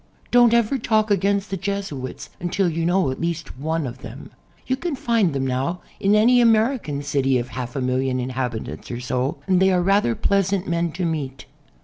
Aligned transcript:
Don't 0.31 0.51
ever 0.51 0.79
talk 0.79 1.11
against 1.11 1.51
the 1.51 1.57
Jesuits 1.57 2.31
until 2.39 2.67
you 2.67 2.87
know 2.87 3.11
at 3.11 3.21
least 3.21 3.59
one 3.59 3.85
of 3.85 3.99
them. 3.99 4.31
You 4.65 4.75
can 4.75 4.95
find 4.95 5.31
them 5.31 5.45
now 5.45 5.81
in 5.99 6.15
any 6.15 6.41
American 6.41 7.03
city 7.03 7.37
oi 7.39 7.43
half 7.43 7.75
a 7.75 7.81
million 7.81 8.19
inhabitants 8.19 8.89
or 8.89 8.99
so, 8.99 9.37
and 9.45 9.59
they 9.59 9.71
are 9.71 9.83
rather 9.83 10.15
pleasant 10.15 10.67
men 10.67 10.91
to 10.93 11.05
meet. 11.05 11.45